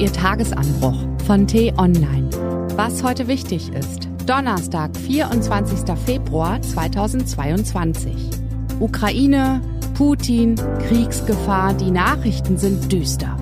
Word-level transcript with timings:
Ihr 0.00 0.10
Tagesanbruch 0.10 0.96
von 1.26 1.46
T-Online. 1.46 2.30
Was 2.74 3.02
heute 3.02 3.28
wichtig 3.28 3.70
ist. 3.74 4.08
Donnerstag, 4.24 4.96
24. 4.96 5.94
Februar 6.06 6.62
2022. 6.62 8.14
Ukraine, 8.80 9.60
Putin, 9.92 10.54
Kriegsgefahr, 10.88 11.74
die 11.74 11.90
Nachrichten 11.90 12.56
sind 12.56 12.90
düster. 12.90 13.36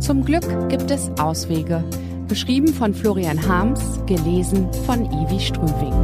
Zum 0.00 0.24
Glück 0.24 0.68
gibt 0.68 0.90
es 0.90 1.12
Auswege. 1.20 1.84
Geschrieben 2.26 2.74
von 2.74 2.92
Florian 2.92 3.46
Harms, 3.46 4.00
gelesen 4.06 4.68
von 4.86 5.04
Ivi 5.04 5.38
Strüving. 5.38 5.94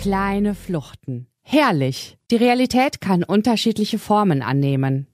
Kleine 0.00 0.54
Fluchten. 0.54 1.26
Herrlich. 1.42 2.16
Die 2.30 2.36
Realität 2.36 3.02
kann 3.02 3.22
unterschiedliche 3.22 3.98
Formen 3.98 4.40
annehmen. 4.40 5.08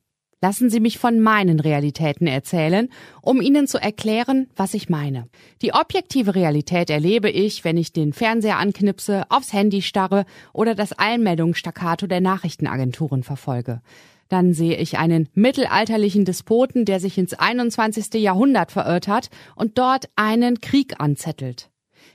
Lassen 0.45 0.71
Sie 0.71 0.81
mich 0.81 0.99
von 0.99 1.21
meinen 1.21 1.61
Realitäten 1.61 2.27
erzählen, 2.27 2.89
um 3.21 3.41
Ihnen 3.41 3.69
zu 3.69 3.79
erklären, 3.79 4.49
was 4.57 4.75
ich 4.75 4.89
meine. 4.89 5.29
Die 5.63 5.73
objektive 5.73 6.35
Realität 6.35 6.91
erlebe 6.91 7.31
ich, 7.31 7.65
wenn 7.65 7.77
ich 7.77 7.93
den 7.93 8.13
Fernseher 8.13 8.59
anknipse, 8.59 9.23
aufs 9.29 9.53
Handy 9.53 9.83
starre 9.83 10.25
oder 10.53 10.75
das 10.75 10.93
Einmeldungsstaccato 10.93 12.09
der 12.09 12.21
Nachrichtenagenturen 12.21 13.23
verfolge. 13.23 13.83
Dann 14.29 14.53
sehe 14.53 14.79
ich 14.79 14.99
einen 14.99 15.29
mittelalterlichen 15.35 16.25
Despoten, 16.25 16.87
der 16.87 16.99
sich 16.99 17.19
ins 17.19 17.35
21. 17.35 18.15
Jahrhundert 18.15 18.73
verirrt 18.73 19.07
hat 19.07 19.31
und 19.55 19.79
dort 19.79 20.09
einen 20.17 20.61
Krieg 20.61 20.99
anzettelt. 20.99 21.72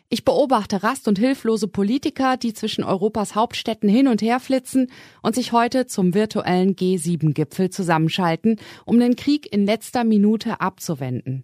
Ich 0.09 0.23
beobachte 0.23 0.83
rast- 0.83 1.09
und 1.09 1.19
hilflose 1.19 1.67
Politiker, 1.67 2.37
die 2.37 2.53
zwischen 2.53 2.85
Europas 2.85 3.35
Hauptstädten 3.35 3.89
hin 3.89 4.07
und 4.07 4.21
her 4.21 4.39
flitzen 4.39 4.89
und 5.21 5.35
sich 5.35 5.51
heute 5.51 5.85
zum 5.85 6.13
virtuellen 6.13 6.75
G7-Gipfel 6.75 7.69
zusammenschalten, 7.71 8.57
um 8.85 8.99
den 8.99 9.17
Krieg 9.17 9.51
in 9.51 9.65
letzter 9.65 10.05
Minute 10.05 10.61
abzuwenden. 10.61 11.43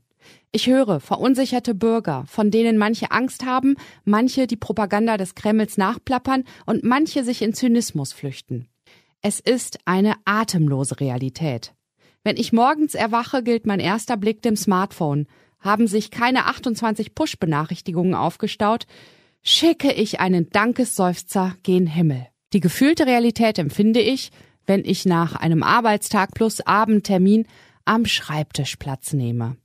Ich 0.54 0.68
höre 0.68 1.02
verunsicherte 1.02 1.76
Bürger, 1.76 2.24
von 2.28 2.52
denen 2.52 2.78
manche 2.78 3.12
Angst 3.12 3.46
haben, 3.46 3.76
manche 4.06 4.48
die 4.48 4.56
Propaganda 4.56 5.18
des 5.18 5.36
Kremls 5.36 5.78
nachplappern 5.78 6.46
und 6.66 6.86
manche 6.86 7.26
sich 7.26 7.42
in 7.42 7.54
Zynismus 7.54 8.14
flüchten. 8.14 8.70
Es 9.22 9.42
ist 9.42 9.80
eine 9.84 10.16
atemlose 10.24 11.02
Realität. 11.02 11.74
Wenn 12.24 12.38
ich 12.38 12.54
morgens 12.54 12.96
erwache, 12.96 13.44
gilt 13.44 13.66
mein 13.66 13.82
erster 13.82 14.16
Blick 14.16 14.42
dem 14.42 14.56
Smartphone 14.56 15.28
haben 15.64 15.88
sich 15.88 16.12
keine 16.12 16.46
28 16.46 17.16
Push-Benachrichtigungen 17.16 18.14
aufgestaut, 18.14 18.86
schicke 19.42 19.92
ich 19.92 20.20
einen 20.20 20.50
Dankesseufzer 20.50 21.56
gen 21.64 21.88
Himmel. 21.88 22.28
Die 22.54 22.60
gefühlte 22.60 23.08
Realität 23.08 23.58
empfinde 23.58 24.00
ich, 24.00 24.32
wenn 24.66 24.86
ich 24.86 25.06
nach 25.06 25.36
einem 25.36 25.64
Arbeitstag 25.64 26.34
plus 26.34 26.62
Abendtermin 26.62 27.48
am 27.86 28.06
Schreibtisch 28.06 28.76
Platz 28.78 29.14
nehme. 29.14 29.58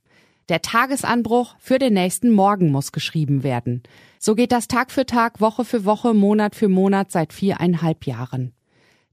Der 0.49 0.61
Tagesanbruch 0.61 1.55
für 1.59 1.77
den 1.77 1.93
nächsten 1.93 2.31
Morgen 2.31 2.71
muss 2.71 2.91
geschrieben 2.91 3.43
werden. 3.43 3.83
So 4.17 4.33
geht 4.33 4.51
das 4.51 4.67
Tag 4.67 4.91
für 4.91 5.05
Tag, 5.05 5.39
Woche 5.39 5.63
für 5.63 5.85
Woche, 5.85 6.15
Monat 6.15 6.55
für 6.55 6.67
Monat 6.67 7.11
seit 7.11 7.33
viereinhalb 7.33 8.07
Jahren. 8.07 8.53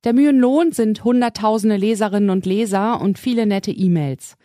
Der 0.05 0.15
Mühenlohn 0.15 0.73
sind 0.73 1.05
hunderttausende 1.05 1.77
Leserinnen 1.77 2.31
und 2.31 2.47
Leser 2.47 3.01
und 3.01 3.19
viele 3.19 3.45
nette 3.45 3.71
E-Mails. 3.71 4.37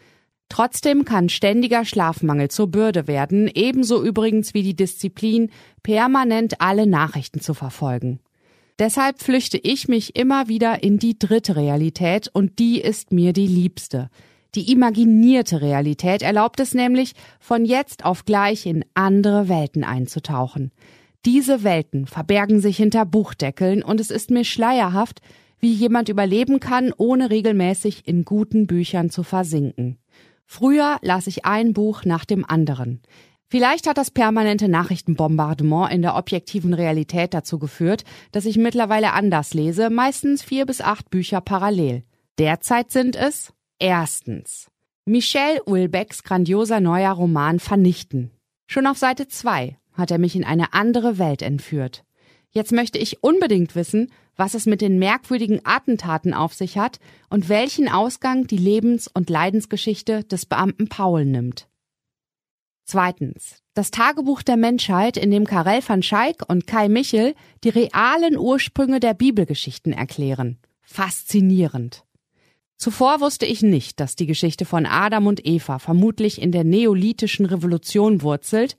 Trotzdem 0.52 1.06
kann 1.06 1.30
ständiger 1.30 1.86
Schlafmangel 1.86 2.50
zur 2.50 2.68
Bürde 2.68 3.08
werden, 3.08 3.50
ebenso 3.56 4.04
übrigens 4.04 4.54
wie 4.54 4.64
die 4.64 4.76
Disziplin, 4.76 5.50
permanent 5.82 6.60
alle 6.60 6.88
Nachrichten 6.88 7.40
zu 7.40 7.54
verfolgen. 7.54 8.20
Deshalb 8.78 9.22
flüchte 9.22 9.58
ich 9.58 9.88
mich 9.88 10.18
immer 10.18 10.50
wieder 10.50 10.84
in 10.84 11.00
die 11.00 11.18
dritte 11.18 11.56
Realität 11.56 12.30
und 12.34 12.60
die 12.60 12.82
ist 12.82 13.14
mir 13.14 13.32
die 13.32 13.48
liebste. 13.48 14.10
Die 14.54 14.70
imaginierte 14.74 15.62
Realität 15.62 16.22
erlaubt 16.22 16.60
es 16.60 16.74
nämlich, 16.74 17.14
von 17.40 17.64
jetzt 17.64 18.04
auf 18.04 18.26
gleich 18.26 18.66
in 18.66 18.84
andere 18.94 19.48
Welten 19.48 19.86
einzutauchen. 19.86 20.72
Diese 21.24 21.64
Welten 21.64 22.08
verbergen 22.08 22.60
sich 22.60 22.76
hinter 22.76 23.06
Buchdeckeln 23.06 23.84
und 23.84 24.02
es 24.02 24.12
ist 24.12 24.30
mir 24.32 24.44
schleierhaft, 24.44 25.22
wie 25.62 25.72
jemand 25.72 26.10
überleben 26.10 26.60
kann, 26.60 26.92
ohne 26.98 27.30
regelmäßig 27.30 28.06
in 28.06 28.26
guten 28.26 28.68
Büchern 28.68 29.10
zu 29.10 29.24
versinken. 29.24 30.01
Früher 30.54 30.98
las 31.02 31.28
ich 31.28 31.46
ein 31.46 31.72
Buch 31.72 32.04
nach 32.04 32.26
dem 32.26 32.44
anderen. 32.44 33.00
Vielleicht 33.48 33.88
hat 33.88 33.98
das 33.98 34.12
permanente 34.12 34.68
Nachrichtenbombardement 34.68 35.94
in 35.94 36.02
der 36.02 36.18
objektiven 36.18 36.74
Realität 36.74 37.34
dazu 37.34 37.58
geführt, 37.58 38.04
dass 38.34 38.44
ich 38.44 38.58
mittlerweile 38.58 39.14
anders 39.14 39.54
lese, 39.54 39.90
meistens 39.90 40.44
vier 40.44 40.66
bis 40.66 40.82
acht 40.82 41.10
Bücher 41.10 41.40
parallel. 41.40 42.04
Derzeit 42.38 42.92
sind 42.92 43.16
es 43.16 43.54
erstens 43.80 44.70
Michel 45.06 45.62
Ulbecks 45.66 46.22
grandioser 46.22 46.82
neuer 46.82 47.14
Roman 47.14 47.62
Vernichten. 47.62 48.32
Schon 48.68 48.88
auf 48.88 48.98
Seite 48.98 49.30
zwei 49.30 49.78
hat 49.94 50.12
er 50.12 50.18
mich 50.18 50.36
in 50.36 50.44
eine 50.44 50.74
andere 50.74 51.18
Welt 51.18 51.44
entführt. 51.44 52.04
Jetzt 52.50 52.74
möchte 52.74 52.98
ich 52.98 53.24
unbedingt 53.24 53.74
wissen, 53.76 54.12
was 54.42 54.56
es 54.56 54.66
mit 54.66 54.82
den 54.82 54.98
merkwürdigen 54.98 55.62
Attentaten 55.66 56.34
auf 56.34 56.56
sich 56.56 56.76
hat 56.76 56.98
und 57.30 57.48
welchen 57.48 57.88
Ausgang 57.88 58.48
die 58.48 58.58
Lebens- 58.58 59.08
und 59.08 59.30
Leidensgeschichte 59.30 60.24
des 60.24 60.48
Beamten 60.48 60.90
Paul 60.90 61.26
nimmt. 61.26 61.70
Zweitens. 62.84 63.62
Das 63.76 63.92
Tagebuch 63.92 64.42
der 64.42 64.58
Menschheit, 64.58 65.16
in 65.16 65.30
dem 65.30 65.46
Karel 65.46 65.88
van 65.88 66.02
Schaik 66.02 66.42
und 66.50 66.66
Kai 66.66 66.90
Michel 66.90 67.36
die 67.64 67.70
realen 67.70 68.36
Ursprünge 68.36 69.00
der 69.00 69.14
Bibelgeschichten 69.14 69.94
erklären. 69.94 70.58
Faszinierend. 70.82 72.04
Zuvor 72.78 73.22
wusste 73.22 73.46
ich 73.46 73.62
nicht, 73.62 74.00
dass 74.00 74.16
die 74.16 74.26
Geschichte 74.26 74.66
von 74.66 74.88
Adam 74.88 75.28
und 75.28 75.46
Eva 75.46 75.78
vermutlich 75.78 76.42
in 76.42 76.52
der 76.52 76.64
neolithischen 76.64 77.46
Revolution 77.46 78.24
wurzelt, 78.24 78.76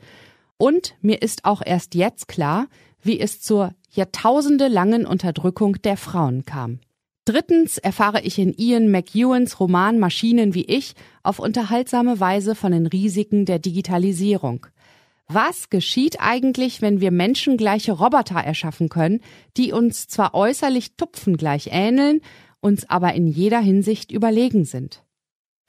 und 0.57 0.97
mir 1.03 1.23
ist 1.23 1.45
auch 1.45 1.63
erst 1.65 1.95
jetzt 1.95 2.27
klar, 2.27 2.67
wie 3.01 3.21
es 3.21 3.41
zur 3.41 3.75
jahrtausendelangen 3.95 5.07
Unterdrückung 5.07 5.81
der 5.83 5.97
Frauen 5.97 6.45
kam. 6.45 6.81
Drittens 7.25 7.79
erfahre 7.79 8.21
ich 8.23 8.39
in 8.39 8.53
Ian 8.53 8.91
McEwans 8.91 9.61
Roman 9.61 10.01
Maschinen 10.01 10.55
wie 10.55 10.65
ich 10.65 10.95
auf 11.23 11.39
unterhaltsame 11.39 12.19
Weise 12.19 12.57
von 12.57 12.73
den 12.73 12.87
Risiken 12.87 13.45
der 13.45 13.61
Digitalisierung. 13.61 14.67
Was 15.29 15.71
geschieht 15.71 16.21
eigentlich, 16.21 16.83
wenn 16.83 17.01
wir 17.01 17.13
menschengleiche 17.13 17.93
Roboter 17.93 18.41
erschaffen 18.41 18.89
können, 18.89 19.21
die 19.57 19.73
uns 19.73 20.09
zwar 20.09 20.35
äußerlich 20.35 20.97
tupfengleich 20.97 21.69
ähneln, 21.71 22.21
uns 22.61 22.91
aber 22.91 23.15
in 23.15 23.29
jeder 23.29 23.61
Hinsicht 23.61 24.11
überlegen 24.11 24.65
sind? 24.65 25.05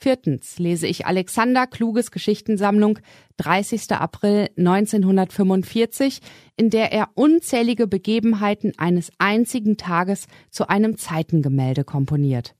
Viertens 0.03 0.59
lese 0.59 0.86
ich 0.86 1.06
Alexander 1.06 1.66
Kluges 1.66 2.12
Geschichtensammlung 2.12 3.00
30. 3.38 3.90
April 3.94 4.50
1945, 4.58 6.19
in 6.58 6.69
der 6.69 6.91
er 6.91 7.12
unzählige 7.14 7.88
Begebenheiten 7.88 8.74
eines 8.78 9.13
einzigen 9.18 9.78
Tages 9.78 10.28
zu 10.50 10.68
einem 10.68 10.97
Zeitengemälde 10.97 11.86
komponiert. 11.86 12.53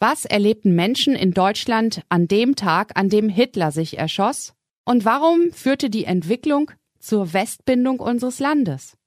Was 0.00 0.26
erlebten 0.26 0.74
Menschen 0.74 1.14
in 1.14 1.32
Deutschland 1.32 2.02
an 2.10 2.28
dem 2.28 2.56
Tag, 2.56 2.92
an 2.94 3.08
dem 3.08 3.30
Hitler 3.30 3.72
sich 3.72 3.96
erschoss? 3.96 4.52
Und 4.84 5.06
warum 5.06 5.52
führte 5.52 5.88
die 5.88 6.04
Entwicklung 6.04 6.70
zur 6.98 7.32
Westbindung 7.32 8.00
unseres 8.00 8.38
Landes? 8.38 8.98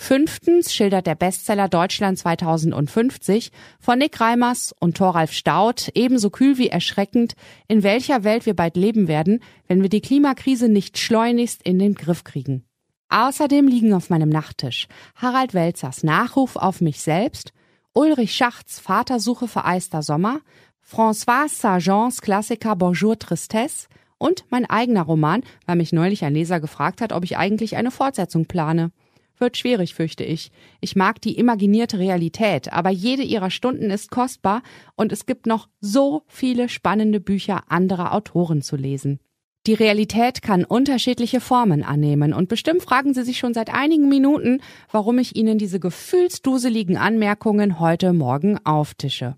Fünftens 0.00 0.72
schildert 0.72 1.08
der 1.08 1.16
Bestseller 1.16 1.68
Deutschland 1.68 2.16
2050 2.16 3.50
von 3.80 3.98
Nick 3.98 4.20
Reimers 4.20 4.72
und 4.78 4.96
Thoralf 4.96 5.32
Staudt 5.32 5.90
ebenso 5.92 6.30
kühl 6.30 6.56
wie 6.56 6.68
erschreckend, 6.68 7.34
in 7.66 7.82
welcher 7.82 8.22
Welt 8.22 8.46
wir 8.46 8.54
bald 8.54 8.76
leben 8.76 9.08
werden, 9.08 9.40
wenn 9.66 9.82
wir 9.82 9.88
die 9.88 10.00
Klimakrise 10.00 10.68
nicht 10.68 10.98
schleunigst 10.98 11.64
in 11.64 11.80
den 11.80 11.94
Griff 11.94 12.22
kriegen. 12.22 12.64
Außerdem 13.08 13.66
liegen 13.66 13.92
auf 13.92 14.08
meinem 14.08 14.28
Nachttisch 14.28 14.86
Harald 15.16 15.52
Welzers 15.52 16.04
Nachruf 16.04 16.54
auf 16.54 16.80
mich 16.80 17.00
selbst, 17.00 17.52
Ulrich 17.92 18.36
Schachts 18.36 18.78
Vatersuche 18.78 19.48
vereister 19.48 20.02
Sommer, 20.02 20.42
François 20.88 21.48
Sargents 21.48 22.22
Klassiker 22.22 22.76
Bonjour 22.76 23.18
Tristesse 23.18 23.88
und 24.16 24.44
mein 24.48 24.64
eigener 24.64 25.02
Roman, 25.02 25.42
weil 25.66 25.76
mich 25.76 25.92
neulich 25.92 26.24
ein 26.24 26.34
Leser 26.34 26.60
gefragt 26.60 27.00
hat, 27.00 27.12
ob 27.12 27.24
ich 27.24 27.36
eigentlich 27.36 27.76
eine 27.76 27.90
Fortsetzung 27.90 28.46
plane. 28.46 28.92
Wird 29.38 29.56
schwierig, 29.56 29.94
fürchte 29.94 30.24
ich. 30.24 30.50
Ich 30.80 30.96
mag 30.96 31.20
die 31.20 31.38
imaginierte 31.38 31.98
Realität, 31.98 32.72
aber 32.72 32.90
jede 32.90 33.22
ihrer 33.22 33.50
Stunden 33.50 33.90
ist 33.90 34.10
kostbar 34.10 34.62
und 34.96 35.12
es 35.12 35.26
gibt 35.26 35.46
noch 35.46 35.68
so 35.80 36.22
viele 36.26 36.68
spannende 36.68 37.20
Bücher 37.20 37.62
anderer 37.68 38.14
Autoren 38.14 38.62
zu 38.62 38.76
lesen. 38.76 39.20
Die 39.66 39.74
Realität 39.74 40.40
kann 40.40 40.64
unterschiedliche 40.64 41.40
Formen 41.40 41.82
annehmen 41.82 42.32
und 42.32 42.48
bestimmt 42.48 42.82
fragen 42.82 43.12
Sie 43.12 43.22
sich 43.22 43.38
schon 43.38 43.54
seit 43.54 43.72
einigen 43.72 44.08
Minuten, 44.08 44.60
warum 44.90 45.18
ich 45.18 45.36
Ihnen 45.36 45.58
diese 45.58 45.78
gefühlsduseligen 45.78 46.96
Anmerkungen 46.96 47.78
heute 47.78 48.12
Morgen 48.12 48.58
auftische. 48.64 49.36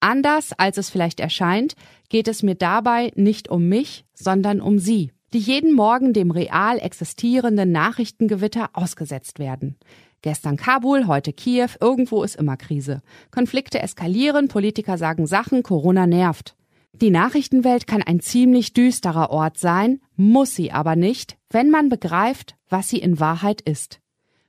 Anders 0.00 0.52
als 0.56 0.78
es 0.78 0.90
vielleicht 0.90 1.20
erscheint, 1.20 1.74
geht 2.08 2.28
es 2.28 2.42
mir 2.42 2.54
dabei 2.54 3.12
nicht 3.14 3.48
um 3.48 3.68
mich, 3.68 4.04
sondern 4.14 4.60
um 4.60 4.78
Sie 4.78 5.12
die 5.32 5.38
jeden 5.38 5.74
Morgen 5.74 6.12
dem 6.12 6.30
real 6.30 6.78
existierenden 6.78 7.72
Nachrichtengewitter 7.72 8.70
ausgesetzt 8.72 9.38
werden. 9.38 9.76
Gestern 10.22 10.56
Kabul, 10.56 11.06
heute 11.06 11.32
Kiew, 11.32 11.68
irgendwo 11.80 12.22
ist 12.22 12.36
immer 12.36 12.56
Krise. 12.56 13.02
Konflikte 13.30 13.80
eskalieren, 13.80 14.48
Politiker 14.48 14.98
sagen 14.98 15.26
Sachen, 15.26 15.62
Corona 15.62 16.06
nervt. 16.06 16.56
Die 16.92 17.10
Nachrichtenwelt 17.10 17.86
kann 17.86 18.02
ein 18.02 18.18
ziemlich 18.18 18.72
düsterer 18.72 19.30
Ort 19.30 19.58
sein, 19.58 20.00
muss 20.16 20.56
sie 20.56 20.72
aber 20.72 20.96
nicht, 20.96 21.36
wenn 21.50 21.70
man 21.70 21.88
begreift, 21.88 22.56
was 22.68 22.88
sie 22.88 22.98
in 22.98 23.20
Wahrheit 23.20 23.60
ist. 23.60 24.00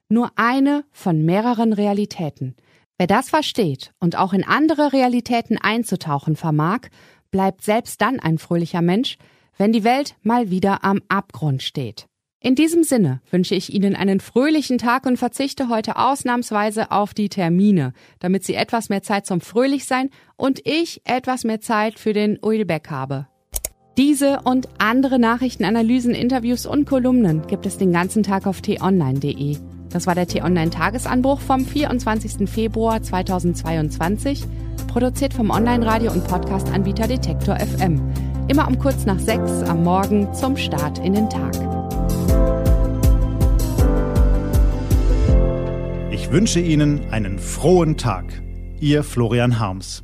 Nur 0.07 0.31
eine 0.35 0.85
von 0.91 1.23
mehreren 1.23 1.73
Realitäten. 1.73 2.55
Wer 2.97 3.05
das 3.05 3.29
versteht 3.29 3.93
und 3.99 4.17
auch 4.17 4.33
in 4.33 4.43
andere 4.43 4.91
Realitäten 4.91 5.57
einzutauchen 5.59 6.35
vermag, 6.35 6.87
bleibt 7.29 7.63
selbst 7.63 8.01
dann 8.01 8.19
ein 8.19 8.39
fröhlicher 8.39 8.81
Mensch, 8.81 9.17
wenn 9.59 9.73
die 9.73 9.83
Welt 9.83 10.15
mal 10.23 10.49
wieder 10.49 10.83
am 10.83 11.01
Abgrund 11.09 11.61
steht. 11.61 12.07
In 12.41 12.55
diesem 12.55 12.83
Sinne 12.83 13.21
wünsche 13.29 13.53
ich 13.53 13.73
Ihnen 13.73 13.97
einen 13.97 14.21
fröhlichen 14.21 14.77
Tag 14.77 15.05
und 15.05 15.17
verzichte 15.17 15.67
heute 15.67 15.97
ausnahmsweise 15.97 16.89
auf 16.89 17.13
die 17.13 17.27
Termine, 17.27 17.91
damit 18.19 18.45
Sie 18.45 18.55
etwas 18.55 18.87
mehr 18.87 19.03
Zeit 19.03 19.25
zum 19.25 19.41
Fröhlichsein 19.41 20.09
und 20.37 20.65
ich 20.65 21.01
etwas 21.03 21.43
mehr 21.43 21.59
Zeit 21.59 21.99
für 21.99 22.13
den 22.13 22.39
Uilbeck 22.41 22.89
habe. 22.89 23.27
Diese 23.97 24.39
und 24.45 24.69
andere 24.77 25.19
Nachrichtenanalysen, 25.19 26.15
Interviews 26.15 26.65
und 26.65 26.85
Kolumnen 26.85 27.45
gibt 27.47 27.65
es 27.65 27.77
den 27.77 27.91
ganzen 27.91 28.23
Tag 28.23 28.47
auf 28.47 28.61
t-online.de. 28.61 29.57
Das 29.89 30.07
war 30.07 30.15
der 30.15 30.27
T-Online-Tagesanbruch 30.27 31.41
vom 31.41 31.65
24. 31.65 32.49
Februar 32.49 33.03
2022, 33.03 34.45
produziert 34.87 35.33
vom 35.33 35.49
Online-Radio- 35.49 36.13
und 36.13 36.25
Podcast-Anbieter 36.25 37.07
Detektor 37.07 37.57
FM. 37.59 38.28
Immer 38.49 38.67
um 38.67 38.79
kurz 38.79 39.05
nach 39.05 39.19
sechs 39.19 39.61
am 39.61 39.83
Morgen 39.83 40.33
zum 40.33 40.57
Start 40.57 40.97
in 40.97 41.13
den 41.13 41.29
Tag. 41.29 41.53
Ich 46.09 46.31
wünsche 46.31 46.59
Ihnen 46.59 47.11
einen 47.11 47.37
frohen 47.37 47.95
Tag. 47.95 48.25
Ihr 48.79 49.03
Florian 49.03 49.59
Harms. 49.59 50.03